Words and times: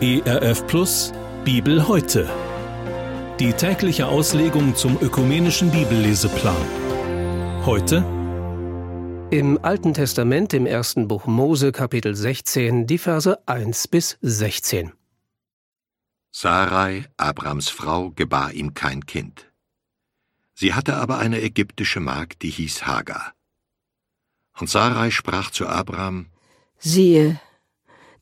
ERF 0.00 0.66
Plus 0.66 1.12
Bibel 1.44 1.88
heute. 1.88 2.30
Die 3.40 3.52
tägliche 3.52 4.06
Auslegung 4.06 4.76
zum 4.76 4.96
ökumenischen 5.00 5.70
Bibelleseplan. 5.70 6.56
Heute 7.66 8.04
im 9.30 9.58
Alten 9.62 9.92
Testament 9.92 10.54
im 10.54 10.64
ersten 10.64 11.06
Buch 11.06 11.26
Mose 11.26 11.70
Kapitel 11.72 12.14
16 12.14 12.86
die 12.86 12.96
Verse 12.96 13.38
1 13.46 13.88
bis 13.88 14.18
16. 14.22 14.92
Sarai, 16.30 17.04
Abrams 17.16 17.68
Frau, 17.68 18.10
gebar 18.10 18.52
ihm 18.52 18.72
kein 18.72 19.04
Kind. 19.04 19.52
Sie 20.54 20.72
hatte 20.72 20.96
aber 20.96 21.18
eine 21.18 21.42
ägyptische 21.42 22.00
Magd, 22.00 22.42
die 22.42 22.50
hieß 22.50 22.86
Hagar. 22.86 23.34
Und 24.58 24.70
Sarai 24.70 25.10
sprach 25.10 25.50
zu 25.50 25.66
Abram, 25.66 26.30
Siehe, 26.78 27.40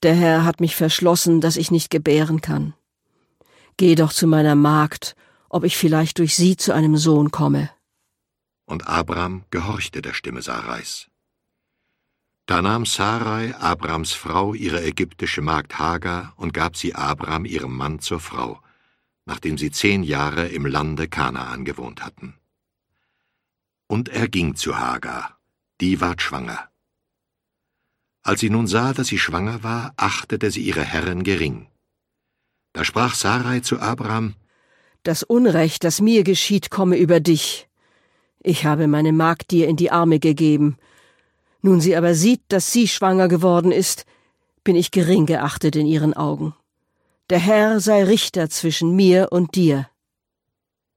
der 0.03 0.15
Herr 0.15 0.45
hat 0.45 0.61
mich 0.61 0.77
verschlossen, 0.77 1.41
dass 1.41 1.57
ich 1.57 1.71
nicht 1.71 1.91
gebären 1.91 2.41
kann. 2.41 2.75
Geh 3.77 3.95
doch 3.95 4.13
zu 4.13 4.27
meiner 4.27 4.55
Magd, 4.55 5.15
ob 5.49 5.65
ich 5.65 5.77
vielleicht 5.77 6.19
durch 6.19 6.35
sie 6.35 6.57
zu 6.57 6.73
einem 6.73 6.97
Sohn 6.97 7.31
komme. 7.31 7.71
Und 8.65 8.87
Abram 8.87 9.45
gehorchte 9.51 10.03
der 10.03 10.15
Stimme 10.15 10.43
Sarais. 10.43 11.09
Da 12.47 12.63
nahm 12.63 12.87
Sarai, 12.87 13.55
Abrams 13.57 14.13
Frau, 14.13 14.55
ihre 14.55 14.83
ägyptische 14.83 15.43
Magd 15.43 15.79
Hagar 15.79 16.33
und 16.37 16.53
gab 16.55 16.77
sie 16.77 16.95
Abram, 16.95 17.45
ihrem 17.45 17.77
Mann, 17.77 17.99
zur 17.99 18.21
Frau, 18.21 18.61
nachdem 19.25 19.59
sie 19.59 19.71
zehn 19.71 20.05
Jahre 20.05 20.47
im 20.49 20.65
Lande 20.65 21.09
Kanaan 21.09 21.65
gewohnt 21.65 22.05
hatten. 22.05 22.35
Und 23.89 24.09
er 24.09 24.29
ging 24.29 24.55
zu 24.55 24.79
Hagar, 24.79 25.39
die 25.81 26.01
ward 26.01 26.23
schwanger. 26.23 26.71
Als 28.29 28.41
sie 28.41 28.51
nun 28.51 28.67
sah, 28.67 28.93
dass 28.93 29.07
sie 29.07 29.19
schwanger 29.19 29.63
war, 29.63 29.93
achtete 29.97 30.51
sie 30.51 30.63
ihre 30.63 30.83
Herrin 30.83 31.23
gering. 31.23 31.69
Da 32.73 32.83
sprach 32.83 33.15
Sarai 33.15 33.61
zu 33.61 33.79
Abram, 33.79 34.35
Das 35.05 35.23
Unrecht, 35.23 35.85
das 35.85 36.01
mir 36.01 36.25
geschieht, 36.25 36.69
komme 36.73 36.97
über 36.99 37.21
dich. 37.21 37.69
Ich 38.41 38.65
habe 38.65 38.89
meine 38.89 39.13
Magd 39.13 39.53
dir 39.53 39.69
in 39.69 39.77
die 39.77 39.93
Arme 39.93 40.19
gegeben. 40.19 40.77
Nun 41.63 41.81
sie 41.81 41.95
aber 41.97 42.15
sieht, 42.15 42.43
dass 42.49 42.73
sie 42.73 42.89
schwanger 42.89 43.29
geworden 43.29 43.71
ist, 43.71 44.05
bin 44.65 44.75
ich 44.75 44.91
gering 44.91 45.27
geachtet 45.27 45.77
in 45.77 45.87
ihren 45.87 46.15
Augen. 46.15 46.53
Der 47.31 47.39
Herr 47.39 47.79
sei 47.79 48.03
Richter 48.03 48.51
zwischen 48.51 48.97
mir 48.97 49.29
und 49.31 49.55
dir. 49.55 49.89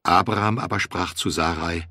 Abraham 0.01 0.57
aber 0.57 0.79
sprach 0.79 1.13
zu 1.13 1.29
Sarai, 1.29 1.87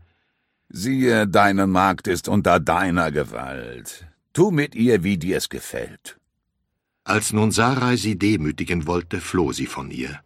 Siehe, 0.68 1.28
deine 1.28 1.68
Magd 1.68 2.08
ist 2.08 2.26
unter 2.26 2.58
deiner 2.58 3.12
Gewalt. 3.12 4.08
Tu 4.38 4.52
mit 4.52 4.76
ihr, 4.76 5.02
wie 5.02 5.18
dir's 5.18 5.48
gefällt. 5.48 6.16
Als 7.02 7.32
nun 7.32 7.50
Sarai 7.50 7.96
sie 7.96 8.16
demütigen 8.16 8.86
wollte, 8.86 9.20
floh 9.20 9.50
sie 9.50 9.66
von 9.66 9.90
ihr. 9.90 10.22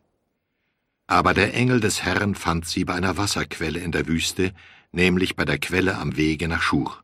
Aber 1.07 1.33
der 1.33 1.55
Engel 1.55 1.81
des 1.81 2.03
Herrn 2.03 2.35
fand 2.35 2.67
sie 2.67 2.85
bei 2.85 2.93
einer 2.93 3.17
Wasserquelle 3.17 3.81
in 3.81 3.91
der 3.91 4.07
Wüste, 4.07 4.53
nämlich 4.91 5.35
bei 5.35 5.47
der 5.47 5.59
Quelle 5.59 5.97
am 5.97 6.15
Wege 6.19 6.47
nach 6.47 6.61
Schur. 6.61 7.03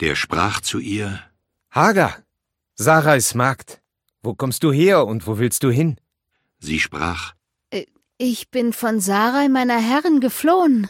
Der 0.00 0.16
sprach 0.16 0.60
zu 0.62 0.80
ihr, 0.80 1.22
Hagar, 1.70 2.24
Sarais 2.74 3.34
Magd, 3.34 3.80
wo 4.20 4.34
kommst 4.34 4.64
du 4.64 4.72
her 4.72 5.06
und 5.06 5.28
wo 5.28 5.38
willst 5.38 5.62
du 5.62 5.70
hin? 5.70 5.96
Sie 6.58 6.80
sprach, 6.80 7.34
äh, 7.70 7.86
Ich 8.16 8.50
bin 8.50 8.72
von 8.72 8.98
Sarai 8.98 9.48
meiner 9.48 9.78
Herrin 9.78 10.18
geflohen. 10.18 10.88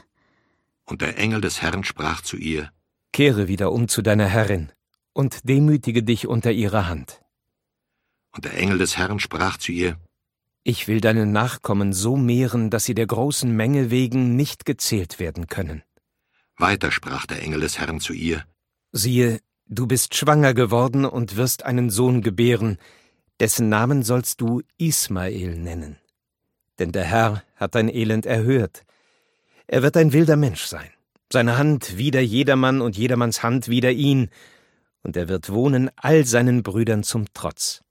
Und 0.87 1.03
der 1.03 1.19
Engel 1.19 1.43
des 1.43 1.61
Herrn 1.61 1.85
sprach 1.85 2.23
zu 2.23 2.39
ihr, 2.39 2.73
Kehre 3.13 3.49
wieder 3.49 3.71
um 3.71 3.87
zu 3.87 4.01
deiner 4.01 4.29
Herrin 4.29 4.73
und 5.19 5.49
demütige 5.49 6.05
dich 6.05 6.29
unter 6.29 6.53
ihrer 6.53 6.87
Hand. 6.87 7.21
Und 8.31 8.45
der 8.45 8.57
Engel 8.57 8.79
des 8.79 8.97
Herrn 8.97 9.19
sprach 9.19 9.57
zu 9.57 9.73
ihr, 9.73 9.97
Ich 10.63 10.87
will 10.87 11.01
deine 11.01 11.27
Nachkommen 11.27 11.93
so 11.93 12.17
mehren, 12.17 12.71
dass 12.71 12.85
sie 12.85 12.95
der 12.95 13.09
großen 13.09 13.51
Menge 13.51 13.91
wegen 13.91 14.37
nicht 14.37 14.65
gezählt 14.65 15.19
werden 15.19 15.49
können. 15.49 15.83
Weiter 16.57 16.93
sprach 16.93 17.27
der 17.27 17.43
Engel 17.43 17.61
des 17.61 17.81
Herrn 17.81 17.99
zu 17.99 18.13
ihr, 18.13 18.45
Siehe, 18.93 19.41
du 19.67 19.89
bist 19.89 20.15
schwanger 20.15 20.55
geworden 20.55 21.05
und 21.05 21.35
wirst 21.35 21.65
einen 21.65 21.91
Sohn 21.91 22.23
gebären, 22.23 22.79
dessen 23.41 23.69
Namen 23.69 24.05
sollst 24.05 24.41
du 24.41 24.63
Ismael 24.79 25.59
nennen. 25.59 25.99
Denn 26.79 26.93
der 26.93 27.05
Herr 27.05 27.43
hat 27.57 27.75
dein 27.75 27.89
Elend 27.89 28.25
erhört. 28.25 28.85
Er 29.67 29.83
wird 29.83 29.97
ein 29.97 30.13
wilder 30.13 30.37
Mensch 30.37 30.67
sein, 30.67 30.91
seine 31.33 31.59
Hand 31.59 31.99
wider 31.99 32.21
jedermann 32.21 32.81
und 32.81 32.97
jedermanns 32.97 33.43
Hand 33.43 33.67
wider 33.67 33.91
ihn, 33.91 34.31
und 35.03 35.17
er 35.17 35.29
wird 35.29 35.51
wohnen 35.51 35.91
all 35.97 36.25
seinen 36.25 36.63
Brüdern 36.63 37.03
zum 37.03 37.27
Trotz. 37.35 37.83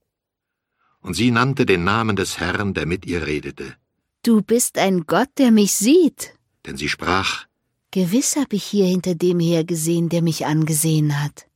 Und 1.02 1.14
sie 1.14 1.32
nannte 1.32 1.66
den 1.66 1.84
Namen 1.84 2.16
des 2.16 2.40
Herrn, 2.40 2.74
der 2.74 2.86
mit 2.86 3.06
ihr 3.06 3.26
redete. 3.26 3.76
Du 4.24 4.42
bist 4.42 4.78
ein 4.78 5.06
Gott, 5.06 5.30
der 5.38 5.52
mich 5.52 5.74
sieht. 5.74 6.34
Denn 6.66 6.78
sie 6.78 6.90
sprach, 6.90 7.46
Gewiss 7.92 8.36
hab 8.36 8.52
ich 8.52 8.64
hier 8.64 8.86
hinter 8.86 9.16
dem 9.16 9.40
hergesehen, 9.40 10.10
der 10.10 10.22
mich 10.22 10.46
angesehen 10.46 11.24
hat. 11.24 11.48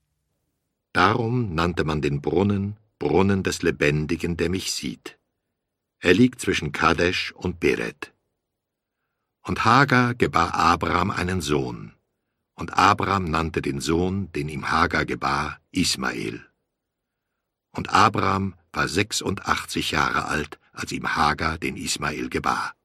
Darum 0.93 1.53
nannte 1.53 1.83
man 1.83 2.01
den 2.01 2.21
Brunnen 2.21 2.77
Brunnen 3.01 3.41
des 3.41 3.63
Lebendigen, 3.63 4.37
der 4.37 4.51
mich 4.51 4.71
sieht. 4.71 5.17
Er 6.01 6.13
liegt 6.13 6.39
zwischen 6.39 6.71
Kadesh 6.71 7.31
und 7.31 7.59
Beret. 7.59 8.13
Und 9.41 9.65
Hagar 9.65 10.13
gebar 10.13 10.53
Abraham 10.53 11.09
einen 11.09 11.41
Sohn, 11.41 11.93
und 12.61 12.77
Abraham 12.77 13.25
nannte 13.25 13.63
den 13.63 13.81
Sohn, 13.81 14.31
den 14.33 14.47
ihm 14.47 14.69
Hagar 14.69 15.05
gebar, 15.05 15.57
Ismael. 15.71 16.45
Und 17.71 17.89
Abraham 17.89 18.53
war 18.71 18.87
sechsundachtzig 18.87 19.89
Jahre 19.89 20.25
alt, 20.25 20.59
als 20.71 20.91
ihm 20.91 21.15
Hagar 21.15 21.57
den 21.57 21.75
Ismael 21.75 22.29
gebar. 22.29 22.75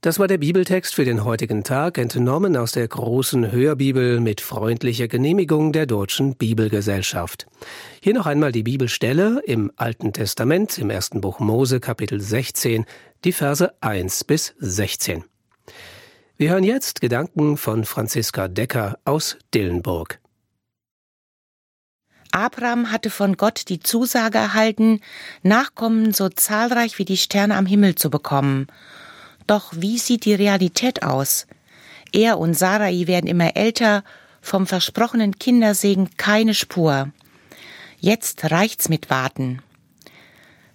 Das 0.00 0.18
war 0.18 0.26
der 0.26 0.38
Bibeltext 0.38 0.96
für 0.96 1.04
den 1.04 1.24
heutigen 1.24 1.62
Tag, 1.62 1.96
entnommen 1.96 2.56
aus 2.56 2.72
der 2.72 2.88
großen 2.88 3.52
Hörbibel 3.52 4.18
mit 4.18 4.40
freundlicher 4.40 5.06
Genehmigung 5.06 5.72
der 5.72 5.86
Deutschen 5.86 6.34
Bibelgesellschaft. 6.34 7.46
Hier 8.02 8.14
noch 8.14 8.26
einmal 8.26 8.50
die 8.50 8.64
Bibelstelle 8.64 9.40
im 9.46 9.70
Alten 9.76 10.12
Testament 10.12 10.76
im 10.78 10.90
ersten 10.90 11.20
Buch 11.20 11.38
Mose 11.38 11.78
Kapitel 11.78 12.20
16, 12.20 12.84
die 13.24 13.32
Verse 13.32 13.72
1 13.80 14.24
bis 14.24 14.56
16. 14.58 15.24
Wir 16.36 16.50
hören 16.50 16.64
jetzt 16.64 17.00
Gedanken 17.00 17.56
von 17.56 17.84
Franziska 17.84 18.48
Decker 18.48 18.98
aus 19.04 19.36
Dillenburg. 19.54 20.18
Abraham 22.32 22.90
hatte 22.90 23.08
von 23.08 23.36
Gott 23.36 23.68
die 23.68 23.78
Zusage 23.78 24.38
erhalten, 24.38 25.00
Nachkommen 25.44 26.12
so 26.12 26.28
zahlreich 26.28 26.98
wie 26.98 27.04
die 27.04 27.18
Sterne 27.18 27.54
am 27.54 27.66
Himmel 27.66 27.94
zu 27.94 28.10
bekommen. 28.10 28.66
Doch 29.46 29.74
wie 29.76 29.96
sieht 29.98 30.24
die 30.24 30.34
Realität 30.34 31.04
aus? 31.04 31.46
Er 32.12 32.38
und 32.40 32.54
Sarai 32.54 33.06
werden 33.06 33.30
immer 33.30 33.54
älter, 33.54 34.02
vom 34.40 34.66
versprochenen 34.66 35.38
Kindersegen 35.38 36.16
keine 36.16 36.54
Spur. 36.54 37.12
Jetzt 38.00 38.50
reicht's 38.50 38.88
mit 38.88 39.08
Warten. 39.08 39.62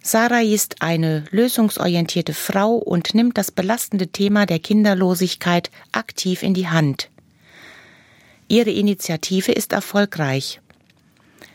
Sarai 0.01 0.45
ist 0.45 0.81
eine 0.81 1.25
lösungsorientierte 1.29 2.33
Frau 2.33 2.75
und 2.75 3.13
nimmt 3.13 3.37
das 3.37 3.51
belastende 3.51 4.07
Thema 4.07 4.45
der 4.45 4.59
Kinderlosigkeit 4.59 5.69
aktiv 5.91 6.41
in 6.41 6.53
die 6.53 6.69
Hand. 6.69 7.09
Ihre 8.47 8.71
Initiative 8.71 9.51
ist 9.51 9.73
erfolgreich. 9.73 10.61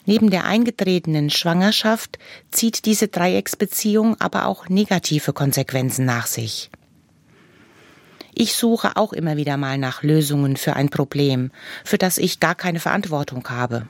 Neben 0.06 0.30
der 0.30 0.44
eingetretenen 0.44 1.30
Schwangerschaft 1.30 2.18
zieht 2.50 2.84
diese 2.84 3.08
Dreiecksbeziehung 3.08 4.20
aber 4.20 4.46
auch 4.46 4.68
negative 4.68 5.32
Konsequenzen 5.32 6.04
nach 6.04 6.26
sich. 6.26 6.70
Ich 8.34 8.54
suche 8.54 8.96
auch 8.96 9.12
immer 9.12 9.36
wieder 9.36 9.56
mal 9.56 9.78
nach 9.78 10.02
Lösungen 10.02 10.56
für 10.56 10.74
ein 10.76 10.90
Problem, 10.90 11.50
für 11.84 11.98
das 11.98 12.18
ich 12.18 12.40
gar 12.40 12.54
keine 12.54 12.80
Verantwortung 12.80 13.48
habe. 13.48 13.88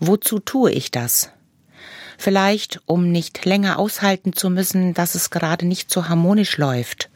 Wozu 0.00 0.40
tue 0.40 0.72
ich 0.72 0.90
das? 0.90 1.30
Vielleicht, 2.18 2.80
um 2.86 3.10
nicht 3.10 3.44
länger 3.44 3.78
aushalten 3.78 4.32
zu 4.32 4.50
müssen, 4.50 4.94
dass 4.94 5.14
es 5.14 5.30
gerade 5.30 5.66
nicht 5.66 5.90
so 5.90 6.08
harmonisch 6.08 6.58
läuft. 6.58 7.10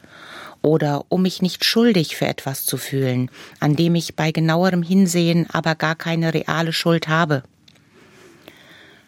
Oder 0.62 1.04
um 1.08 1.22
mich 1.22 1.40
nicht 1.40 1.64
schuldig 1.64 2.16
für 2.16 2.26
etwas 2.26 2.64
zu 2.64 2.76
fühlen, 2.76 3.30
an 3.60 3.76
dem 3.76 3.94
ich 3.94 4.16
bei 4.16 4.32
genauerem 4.32 4.82
Hinsehen 4.82 5.46
aber 5.50 5.74
gar 5.74 5.94
keine 5.94 6.34
reale 6.34 6.72
Schuld 6.72 7.08
habe. 7.08 7.42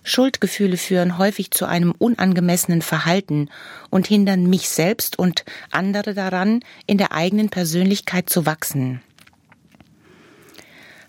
Schuldgefühle 0.03 0.77
führen 0.77 1.19
häufig 1.19 1.51
zu 1.51 1.67
einem 1.67 1.93
unangemessenen 1.93 2.83
Verhalten 2.83 3.49
und 3.91 4.07
hindern 4.07 4.49
mich 4.49 4.69
selbst 4.69 5.19
und 5.19 5.45
andere 5.71 6.15
daran, 6.15 6.61
in 6.87 6.99
der 6.99 7.13
eigenen 7.13 7.51
Persönlichkeit 7.51 8.31
zu 8.31 8.47
wachsen. 8.47 9.03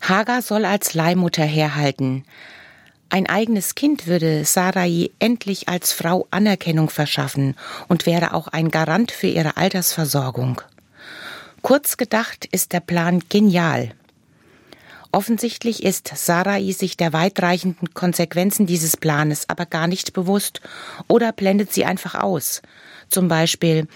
Hagar 0.01 0.41
soll 0.41 0.65
als 0.65 0.93
Leihmutter 0.93 1.43
herhalten. 1.43 2.25
Ein 3.13 3.27
eigenes 3.27 3.75
Kind 3.75 4.07
würde 4.07 4.45
Sarai 4.45 5.11
endlich 5.19 5.67
als 5.67 5.91
Frau 5.91 6.27
Anerkennung 6.31 6.89
verschaffen 6.89 7.55
und 7.89 8.05
wäre 8.05 8.33
auch 8.33 8.47
ein 8.47 8.71
Garant 8.71 9.11
für 9.11 9.27
ihre 9.27 9.57
Altersversorgung. 9.57 10.61
Kurz 11.61 11.97
gedacht 11.97 12.47
ist 12.53 12.71
der 12.71 12.79
Plan 12.79 13.21
genial. 13.27 13.91
Offensichtlich 15.11 15.83
ist 15.83 16.09
Sarai 16.15 16.71
sich 16.71 16.95
der 16.95 17.11
weitreichenden 17.11 17.93
Konsequenzen 17.93 18.65
dieses 18.65 18.95
Planes 18.95 19.49
aber 19.49 19.65
gar 19.65 19.87
nicht 19.87 20.13
bewusst 20.13 20.61
oder 21.09 21.33
blendet 21.33 21.73
sie 21.73 21.83
einfach 21.83 22.15
aus. 22.15 22.61
Zum 23.09 23.27
Beispiel, 23.27 23.89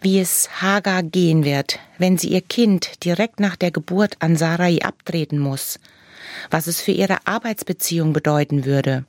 wie 0.00 0.20
es 0.20 0.48
Hagar 0.62 1.02
gehen 1.02 1.44
wird, 1.44 1.80
wenn 1.98 2.18
sie 2.18 2.28
ihr 2.28 2.40
Kind 2.40 3.04
direkt 3.04 3.40
nach 3.40 3.56
der 3.56 3.72
Geburt 3.72 4.14
an 4.20 4.36
Sarai 4.36 4.78
abtreten 4.80 5.40
muss, 5.40 5.80
was 6.50 6.66
es 6.66 6.80
für 6.80 6.92
ihre 6.92 7.26
Arbeitsbeziehung 7.26 8.12
bedeuten 8.12 8.64
würde, 8.64 9.04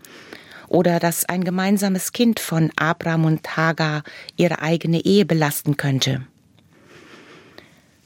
oder 0.67 0.99
dass 0.99 1.25
ein 1.25 1.43
gemeinsames 1.43 2.13
Kind 2.13 2.39
von 2.39 2.71
Abraham 2.75 3.25
und 3.25 3.57
Hagar 3.57 4.03
ihre 4.37 4.61
eigene 4.61 5.03
Ehe 5.03 5.25
belasten 5.25 5.77
könnte. 5.77 6.25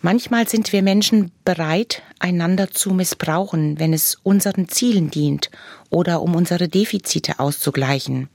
Manchmal 0.01 0.47
sind 0.47 0.71
wir 0.71 0.83
Menschen 0.83 1.31
bereit, 1.45 2.03
einander 2.19 2.69
zu 2.69 2.91
missbrauchen, 2.91 3.79
wenn 3.79 3.91
es 3.91 4.19
unseren 4.21 4.67
Zielen 4.69 5.09
dient 5.09 5.49
oder 5.89 6.21
um 6.21 6.35
unsere 6.35 6.67
Defizite 6.67 7.39
auszugleichen. 7.39 8.29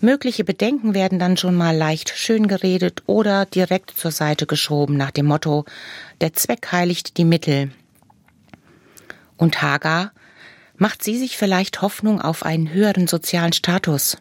Mögliche 0.00 0.44
Bedenken 0.44 0.92
werden 0.92 1.18
dann 1.18 1.38
schon 1.38 1.54
mal 1.54 1.74
leicht 1.74 2.10
schön 2.10 2.46
geredet 2.46 3.02
oder 3.06 3.46
direkt 3.46 3.92
zur 3.92 4.10
Seite 4.10 4.44
geschoben 4.44 4.98
nach 4.98 5.12
dem 5.12 5.24
Motto 5.24 5.64
Der 6.20 6.34
Zweck 6.34 6.70
heiligt 6.72 7.16
die 7.16 7.24
Mittel. 7.24 7.70
Und 9.36 9.62
Hagar, 9.62 10.12
macht 10.76 11.02
sie 11.02 11.18
sich 11.18 11.36
vielleicht 11.36 11.82
Hoffnung 11.82 12.20
auf 12.20 12.44
einen 12.44 12.72
höheren 12.72 13.06
sozialen 13.06 13.52
Status? 13.52 14.18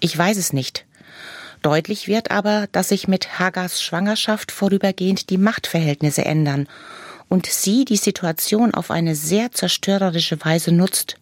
Ich 0.00 0.16
weiß 0.16 0.36
es 0.36 0.52
nicht. 0.52 0.86
Deutlich 1.62 2.06
wird 2.06 2.30
aber, 2.30 2.68
dass 2.72 2.90
sich 2.90 3.08
mit 3.08 3.38
Hagars 3.38 3.82
Schwangerschaft 3.82 4.52
vorübergehend 4.52 5.30
die 5.30 5.38
Machtverhältnisse 5.38 6.24
ändern 6.24 6.68
und 7.28 7.46
sie 7.46 7.84
die 7.84 7.96
Situation 7.96 8.74
auf 8.74 8.90
eine 8.90 9.14
sehr 9.14 9.52
zerstörerische 9.52 10.44
Weise 10.44 10.72
nutzt. 10.72 11.16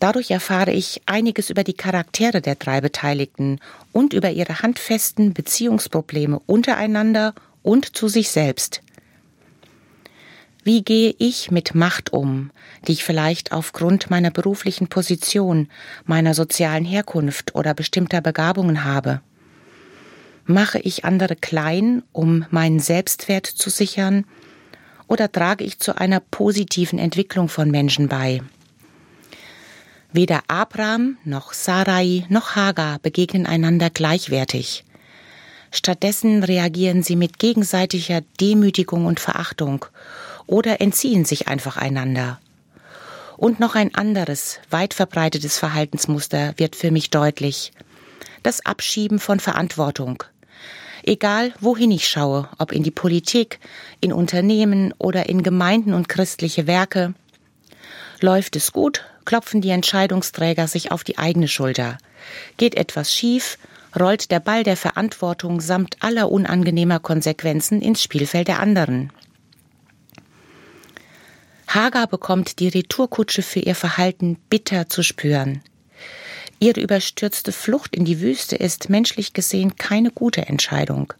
Dadurch 0.00 0.30
erfahre 0.30 0.70
ich 0.70 1.02
einiges 1.06 1.50
über 1.50 1.64
die 1.64 1.74
Charaktere 1.74 2.40
der 2.40 2.54
drei 2.54 2.80
Beteiligten 2.80 3.58
und 3.92 4.12
über 4.12 4.30
ihre 4.30 4.60
handfesten 4.62 5.34
Beziehungsprobleme 5.34 6.40
untereinander 6.46 7.34
und 7.62 7.96
zu 7.96 8.08
sich 8.08 8.30
selbst. 8.30 8.80
Wie 10.64 10.82
gehe 10.82 11.14
ich 11.18 11.50
mit 11.50 11.74
Macht 11.74 12.12
um, 12.12 12.50
die 12.86 12.92
ich 12.92 13.04
vielleicht 13.04 13.52
aufgrund 13.52 14.10
meiner 14.10 14.30
beruflichen 14.30 14.88
Position, 14.88 15.68
meiner 16.04 16.34
sozialen 16.34 16.84
Herkunft 16.84 17.54
oder 17.54 17.74
bestimmter 17.74 18.20
Begabungen 18.20 18.84
habe? 18.84 19.20
Mache 20.44 20.78
ich 20.80 21.04
andere 21.04 21.36
klein, 21.36 22.02
um 22.12 22.44
meinen 22.50 22.80
Selbstwert 22.80 23.46
zu 23.46 23.70
sichern? 23.70 24.24
Oder 25.06 25.30
trage 25.30 25.64
ich 25.64 25.78
zu 25.78 25.96
einer 25.96 26.20
positiven 26.20 26.98
Entwicklung 26.98 27.48
von 27.48 27.70
Menschen 27.70 28.08
bei? 28.08 28.42
Weder 30.12 30.42
Abraham 30.48 31.18
noch 31.24 31.52
Sarai 31.52 32.26
noch 32.30 32.56
Hagar 32.56 32.98
begegnen 32.98 33.46
einander 33.46 33.90
gleichwertig. 33.90 34.84
Stattdessen 35.70 36.42
reagieren 36.44 37.02
sie 37.02 37.16
mit 37.16 37.38
gegenseitiger 37.38 38.22
Demütigung 38.40 39.04
und 39.04 39.20
Verachtung 39.20 39.84
oder 40.48 40.80
entziehen 40.80 41.24
sich 41.24 41.46
einfach 41.46 41.76
einander. 41.76 42.40
Und 43.36 43.60
noch 43.60 43.76
ein 43.76 43.94
anderes, 43.94 44.58
weit 44.68 44.94
verbreitetes 44.94 45.58
Verhaltensmuster 45.58 46.54
wird 46.56 46.74
für 46.74 46.90
mich 46.90 47.10
deutlich. 47.10 47.72
Das 48.42 48.66
Abschieben 48.66 49.20
von 49.20 49.38
Verantwortung. 49.38 50.24
Egal, 51.04 51.52
wohin 51.60 51.92
ich 51.92 52.08
schaue, 52.08 52.48
ob 52.58 52.72
in 52.72 52.82
die 52.82 52.90
Politik, 52.90 53.60
in 54.00 54.12
Unternehmen 54.12 54.92
oder 54.98 55.28
in 55.28 55.44
Gemeinden 55.44 55.94
und 55.94 56.08
christliche 56.08 56.66
Werke, 56.66 57.14
läuft 58.20 58.56
es 58.56 58.72
gut, 58.72 59.04
klopfen 59.24 59.60
die 59.60 59.70
Entscheidungsträger 59.70 60.66
sich 60.66 60.90
auf 60.90 61.04
die 61.04 61.18
eigene 61.18 61.46
Schulter. 61.46 61.98
Geht 62.56 62.74
etwas 62.74 63.14
schief, 63.14 63.58
rollt 63.98 64.30
der 64.30 64.40
Ball 64.40 64.64
der 64.64 64.76
Verantwortung 64.76 65.60
samt 65.60 65.96
aller 66.00 66.30
unangenehmer 66.30 66.98
Konsequenzen 66.98 67.80
ins 67.80 68.02
Spielfeld 68.02 68.48
der 68.48 68.58
anderen. 68.58 69.12
Hagar 71.68 72.06
bekommt 72.06 72.60
die 72.60 72.68
Retourkutsche 72.68 73.42
für 73.42 73.60
ihr 73.60 73.74
Verhalten 73.74 74.38
bitter 74.48 74.88
zu 74.88 75.02
spüren. 75.02 75.60
Ihre 76.60 76.80
überstürzte 76.80 77.52
Flucht 77.52 77.94
in 77.94 78.06
die 78.06 78.22
Wüste 78.22 78.56
ist 78.56 78.88
menschlich 78.88 79.34
gesehen 79.34 79.76
keine 79.76 80.10
gute 80.10 80.46
Entscheidung. 80.46 81.12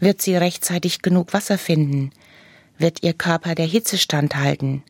Wird 0.00 0.20
sie 0.20 0.36
rechtzeitig 0.36 1.00
genug 1.00 1.32
Wasser 1.32 1.56
finden? 1.56 2.10
Wird 2.76 3.02
ihr 3.02 3.14
Körper 3.14 3.54
der 3.54 3.66
Hitze 3.66 3.96
standhalten? 3.96 4.82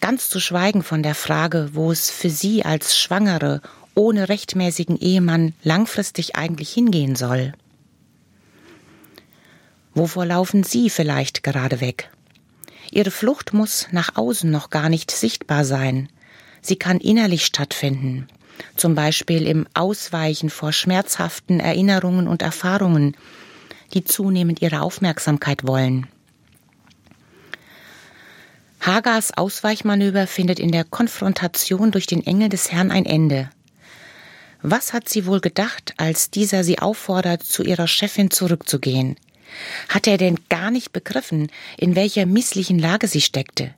Ganz 0.00 0.30
zu 0.30 0.40
schweigen 0.40 0.82
von 0.82 1.02
der 1.02 1.14
Frage, 1.14 1.70
wo 1.74 1.92
es 1.92 2.10
für 2.10 2.30
sie 2.30 2.64
als 2.64 2.98
Schwangere 2.98 3.60
ohne 3.94 4.30
rechtmäßigen 4.30 4.98
Ehemann 4.98 5.52
langfristig 5.62 6.34
eigentlich 6.34 6.72
hingehen 6.72 7.14
soll. 7.14 7.52
Wovor 9.94 10.24
laufen 10.24 10.64
Sie 10.64 10.88
vielleicht 10.88 11.42
gerade 11.42 11.82
weg? 11.82 12.10
Ihre 12.92 13.10
Flucht 13.10 13.52
muss 13.52 13.88
nach 13.90 14.14
außen 14.14 14.48
noch 14.48 14.70
gar 14.70 14.88
nicht 14.88 15.10
sichtbar 15.10 15.64
sein. 15.64 16.08
Sie 16.60 16.76
kann 16.76 16.98
innerlich 16.98 17.44
stattfinden 17.44 18.28
zum 18.76 18.94
Beispiel 18.94 19.46
im 19.46 19.66
Ausweichen 19.74 20.50
vor 20.50 20.72
schmerzhaften 20.72 21.60
Erinnerungen 21.60 22.28
und 22.28 22.42
Erfahrungen, 22.42 23.16
die 23.94 24.04
zunehmend 24.04 24.62
ihre 24.62 24.80
Aufmerksamkeit 24.80 25.66
wollen. 25.66 26.06
Hagars 28.80 29.36
Ausweichmanöver 29.36 30.26
findet 30.26 30.58
in 30.58 30.72
der 30.72 30.84
Konfrontation 30.84 31.92
durch 31.92 32.06
den 32.06 32.26
Engel 32.26 32.48
des 32.48 32.72
Herrn 32.72 32.90
ein 32.90 33.06
Ende. 33.06 33.50
Was 34.60 34.92
hat 34.92 35.08
sie 35.08 35.26
wohl 35.26 35.40
gedacht, 35.40 35.94
als 35.98 36.30
dieser 36.30 36.64
sie 36.64 36.78
auffordert, 36.78 37.42
zu 37.42 37.62
ihrer 37.62 37.86
Chefin 37.86 38.30
zurückzugehen? 38.30 39.16
Hat 39.88 40.06
er 40.06 40.18
denn 40.18 40.38
gar 40.48 40.70
nicht 40.70 40.92
begriffen, 40.92 41.50
in 41.76 41.94
welcher 41.96 42.26
misslichen 42.26 42.78
Lage 42.78 43.08
sie 43.08 43.20
steckte? 43.20 43.74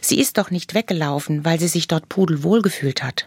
Sie 0.00 0.20
ist 0.20 0.38
doch 0.38 0.50
nicht 0.50 0.74
weggelaufen, 0.74 1.44
weil 1.44 1.58
sie 1.58 1.68
sich 1.68 1.88
dort 1.88 2.08
pudelwohl 2.08 2.62
gefühlt 2.62 3.02
hat. 3.02 3.26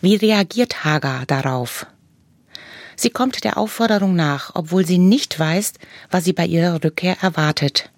Wie 0.00 0.16
reagiert 0.16 0.84
Hagar 0.84 1.26
darauf? 1.26 1.86
Sie 2.96 3.10
kommt 3.10 3.44
der 3.44 3.56
Aufforderung 3.56 4.14
nach, 4.14 4.54
obwohl 4.54 4.86
sie 4.86 4.98
nicht 4.98 5.38
weiß, 5.38 5.74
was 6.10 6.24
sie 6.24 6.32
bei 6.32 6.46
ihrer 6.46 6.82
Rückkehr 6.84 7.16
erwartet. 7.20 7.90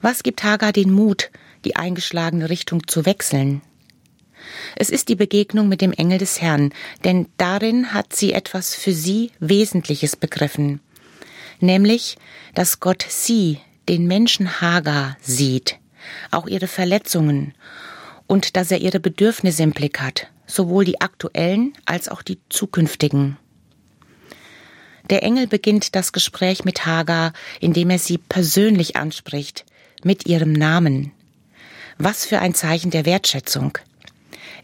Was 0.00 0.22
gibt 0.22 0.44
Hagar 0.44 0.72
den 0.72 0.92
Mut, 0.92 1.30
die 1.64 1.76
eingeschlagene 1.76 2.50
Richtung 2.50 2.86
zu 2.86 3.06
wechseln? 3.06 3.62
Es 4.76 4.90
ist 4.90 5.08
die 5.08 5.14
Begegnung 5.16 5.68
mit 5.68 5.80
dem 5.80 5.92
Engel 5.92 6.18
des 6.18 6.40
Herrn, 6.40 6.72
denn 7.04 7.26
darin 7.36 7.92
hat 7.92 8.14
sie 8.14 8.32
etwas 8.32 8.74
für 8.74 8.92
sie 8.92 9.30
Wesentliches 9.38 10.16
begriffen, 10.16 10.80
nämlich, 11.62 12.16
dass 12.54 12.80
Gott 12.80 13.04
sie, 13.08 13.58
den 13.88 14.06
Menschen 14.06 14.60
Hagar, 14.60 15.16
sieht, 15.20 15.78
auch 16.30 16.46
ihre 16.46 16.66
Verletzungen, 16.66 17.54
und 18.26 18.56
dass 18.56 18.70
er 18.70 18.78
ihre 18.78 19.00
Bedürfnisse 19.00 19.62
im 19.62 19.72
Blick 19.72 20.00
hat, 20.00 20.28
sowohl 20.46 20.84
die 20.84 21.00
aktuellen 21.00 21.72
als 21.84 22.08
auch 22.08 22.22
die 22.22 22.38
zukünftigen. 22.48 23.36
Der 25.10 25.24
Engel 25.24 25.48
beginnt 25.48 25.96
das 25.96 26.12
Gespräch 26.12 26.64
mit 26.64 26.86
Hagar, 26.86 27.32
indem 27.58 27.90
er 27.90 27.98
sie 27.98 28.18
persönlich 28.18 28.96
anspricht, 28.96 29.64
mit 30.04 30.26
ihrem 30.26 30.52
Namen. 30.52 31.10
Was 31.98 32.24
für 32.24 32.38
ein 32.38 32.54
Zeichen 32.54 32.90
der 32.92 33.04
Wertschätzung. 33.04 33.76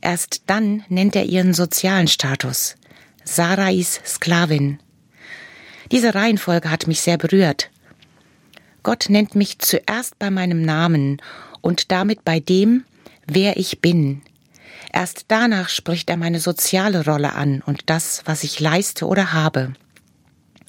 Erst 0.01 0.43
dann 0.47 0.85
nennt 0.89 1.17
er 1.17 1.25
ihren 1.25 1.53
sozialen 1.53 2.07
Status. 2.07 2.77
Sarais 3.25 4.01
Sklavin. 4.07 4.79
Diese 5.93 6.15
Reihenfolge 6.15 6.71
hat 6.71 6.87
mich 6.87 7.01
sehr 7.01 7.19
berührt. 7.19 7.71
Gott 8.83 9.07
nennt 9.09 9.35
mich 9.35 9.59
zuerst 9.59 10.19
bei 10.19 10.31
meinem 10.31 10.63
Namen 10.63 11.21
und 11.61 11.91
damit 11.91 12.25
bei 12.25 12.41
dem, 12.41 12.85
wer 13.27 13.57
ich 13.57 13.81
bin. 13.81 14.23
Erst 14.93 15.27
danach 15.29 15.69
spricht 15.69 16.09
er 16.09 16.17
meine 16.17 16.41
soziale 16.41 17.05
Rolle 17.05 17.35
an 17.35 17.63
und 17.67 17.91
das, 17.91 18.23
was 18.25 18.45
ich 18.45 18.61
leiste 18.61 19.07
oder 19.07 19.33
habe. 19.33 19.73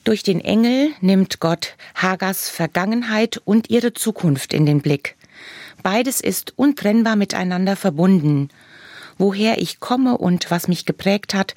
Durch 0.04 0.24
den 0.24 0.42
Engel 0.42 0.92
nimmt 1.02 1.40
Gott 1.40 1.76
Hagers 1.96 2.50
Vergangenheit 2.50 3.42
und 3.44 3.70
ihre 3.70 3.94
Zukunft 3.94 4.54
in 4.54 4.66
den 4.66 4.82
Blick. 4.82 5.16
Beides 5.84 6.22
ist 6.22 6.54
untrennbar 6.58 7.16
miteinander 7.16 7.76
verbunden. 7.76 8.50
Woher 9.18 9.62
ich 9.62 9.80
komme 9.80 10.18
und 10.18 10.50
was 10.50 10.68
mich 10.68 10.86
geprägt 10.86 11.34
hat, 11.34 11.56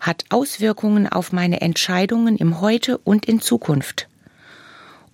hat 0.00 0.24
Auswirkungen 0.30 1.06
auf 1.06 1.32
meine 1.32 1.60
Entscheidungen 1.60 2.36
im 2.36 2.60
Heute 2.60 2.98
und 2.98 3.26
in 3.26 3.40
Zukunft. 3.40 4.08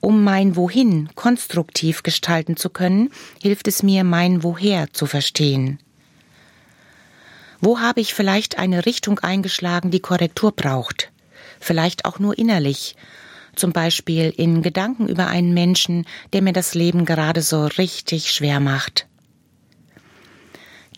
Um 0.00 0.22
mein 0.22 0.56
Wohin 0.56 1.08
konstruktiv 1.14 2.02
gestalten 2.02 2.56
zu 2.56 2.70
können, 2.70 3.10
hilft 3.42 3.66
es 3.66 3.82
mir, 3.82 4.04
mein 4.04 4.42
Woher 4.42 4.92
zu 4.92 5.06
verstehen. 5.06 5.80
Wo 7.60 7.80
habe 7.80 8.00
ich 8.00 8.14
vielleicht 8.14 8.58
eine 8.58 8.86
Richtung 8.86 9.18
eingeschlagen, 9.18 9.90
die 9.90 10.00
Korrektur 10.00 10.52
braucht? 10.52 11.10
Vielleicht 11.58 12.04
auch 12.04 12.18
nur 12.18 12.38
innerlich. 12.38 12.96
Zum 13.56 13.72
Beispiel 13.72 14.32
in 14.36 14.62
Gedanken 14.62 15.08
über 15.08 15.26
einen 15.28 15.54
Menschen, 15.54 16.06
der 16.34 16.42
mir 16.42 16.52
das 16.52 16.74
Leben 16.74 17.06
gerade 17.06 17.40
so 17.40 17.66
richtig 17.66 18.30
schwer 18.30 18.60
macht. 18.60 19.06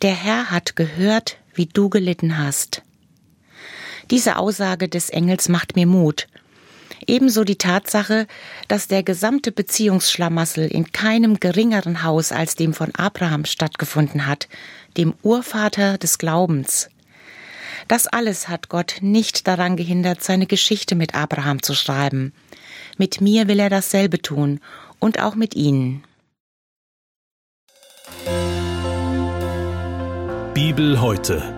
Der 0.02 0.14
Herr 0.14 0.50
hat 0.50 0.74
gehört, 0.76 1.38
wie 1.54 1.66
du 1.66 1.88
gelitten 1.88 2.36
hast. 2.36 2.82
Diese 4.10 4.36
Aussage 4.36 4.88
des 4.88 5.10
Engels 5.10 5.48
macht 5.48 5.76
mir 5.76 5.86
Mut. 5.86 6.28
Ebenso 7.06 7.44
die 7.44 7.58
Tatsache, 7.58 8.26
dass 8.66 8.88
der 8.88 9.02
gesamte 9.02 9.52
Beziehungsschlamassel 9.52 10.66
in 10.66 10.92
keinem 10.92 11.38
geringeren 11.40 12.02
Haus 12.02 12.32
als 12.32 12.54
dem 12.54 12.74
von 12.74 12.94
Abraham 12.94 13.44
stattgefunden 13.44 14.26
hat, 14.26 14.48
dem 14.96 15.14
Urvater 15.22 15.98
des 15.98 16.18
Glaubens. 16.18 16.88
Das 17.86 18.06
alles 18.06 18.48
hat 18.48 18.68
Gott 18.68 18.96
nicht 19.00 19.46
daran 19.46 19.76
gehindert, 19.76 20.22
seine 20.22 20.46
Geschichte 20.46 20.94
mit 20.94 21.14
Abraham 21.14 21.62
zu 21.62 21.74
schreiben. 21.74 22.32
Mit 22.96 23.20
mir 23.20 23.48
will 23.48 23.60
er 23.60 23.70
dasselbe 23.70 24.20
tun 24.20 24.60
und 24.98 25.20
auch 25.20 25.34
mit 25.34 25.54
Ihnen. 25.54 26.02
Bibel 30.54 31.00
heute. 31.00 31.57